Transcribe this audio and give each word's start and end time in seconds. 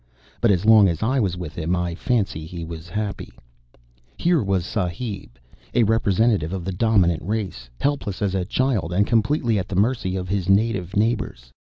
But 0.41 0.49
as 0.49 0.65
long 0.65 0.87
as 0.87 1.03
I 1.03 1.19
was 1.19 1.37
with 1.37 1.53
him 1.55 1.75
I 1.75 1.93
fancy 1.93 2.43
he 2.47 2.65
was 2.65 2.89
happy. 2.89 3.31
Here 4.17 4.41
was 4.41 4.65
a 4.65 4.67
Sahib, 4.69 5.37
a 5.75 5.83
representative 5.83 6.53
of 6.53 6.65
the 6.65 6.71
dominant 6.71 7.21
race, 7.21 7.69
helpless 7.79 8.19
as 8.23 8.33
a 8.33 8.43
child 8.43 8.93
and 8.93 9.05
completely 9.05 9.59
at 9.59 9.67
the 9.67 9.75
mercy 9.75 10.15
of 10.15 10.27
his 10.27 10.49
native 10.49 10.97
neighbors. 10.97 11.51